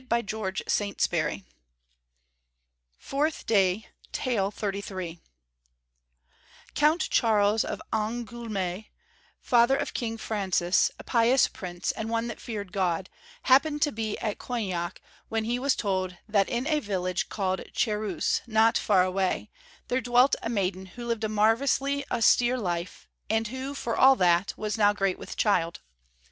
(1) 0.09 0.25
Count 0.25 0.55
Charles 0.65 0.65
of 7.63 7.81
Angoulême, 7.93 8.85
father 9.39 9.77
of 9.77 9.93
King 9.93 10.17
Francis, 10.17 10.91
a 10.97 11.03
pious 11.03 11.47
Prince 11.47 11.91
and 11.91 12.09
one 12.09 12.25
that 12.25 12.39
feared 12.41 12.71
God, 12.71 13.11
happened 13.43 13.83
to 13.83 13.91
be 13.91 14.17
at 14.17 14.39
Coignac 14.39 14.99
when 15.29 15.43
he 15.43 15.59
was 15.59 15.75
told 15.75 16.17
that 16.27 16.49
in 16.49 16.65
a 16.65 16.79
village 16.79 17.29
called 17.29 17.59
Cherues, 17.71 18.41
(2) 18.45 18.51
not 18.51 18.79
far 18.79 19.03
away, 19.03 19.51
there 19.87 20.01
dwelt 20.01 20.35
a 20.41 20.49
maiden 20.49 20.87
who 20.87 21.05
lived 21.05 21.23
a 21.23 21.29
marvellously 21.29 22.03
austere 22.09 22.57
life, 22.57 23.07
and 23.29 23.49
who, 23.49 23.75
for 23.75 23.95
all 23.95 24.15
that, 24.15 24.55
was 24.57 24.79
now 24.79 24.93
great 24.93 25.19
with 25.19 25.37
child. 25.37 25.79